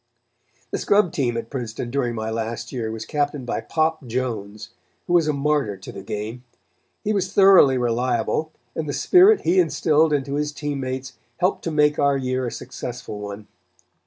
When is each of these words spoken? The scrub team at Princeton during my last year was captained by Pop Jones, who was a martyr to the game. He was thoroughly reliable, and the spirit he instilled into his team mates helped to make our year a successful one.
The 0.71 0.79
scrub 0.79 1.11
team 1.13 1.37
at 1.37 1.51
Princeton 1.51 1.91
during 1.91 2.15
my 2.15 2.31
last 2.31 2.71
year 2.71 2.89
was 2.89 3.05
captained 3.05 3.45
by 3.45 3.61
Pop 3.61 4.07
Jones, 4.07 4.71
who 5.05 5.13
was 5.13 5.27
a 5.27 5.31
martyr 5.31 5.77
to 5.77 5.91
the 5.91 6.01
game. 6.01 6.43
He 7.03 7.13
was 7.13 7.31
thoroughly 7.31 7.77
reliable, 7.77 8.51
and 8.73 8.89
the 8.89 8.93
spirit 8.93 9.41
he 9.41 9.59
instilled 9.59 10.11
into 10.11 10.33
his 10.33 10.53
team 10.53 10.79
mates 10.79 11.19
helped 11.37 11.63
to 11.65 11.71
make 11.71 11.99
our 11.99 12.17
year 12.17 12.47
a 12.47 12.51
successful 12.51 13.19
one. 13.19 13.45